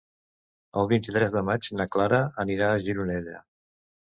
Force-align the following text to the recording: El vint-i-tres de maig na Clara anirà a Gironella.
El 0.81 0.87
vint-i-tres 0.93 1.35
de 1.35 1.45
maig 1.49 1.69
na 1.81 1.87
Clara 1.97 2.23
anirà 2.45 2.71
a 2.71 2.81
Gironella. 2.89 3.39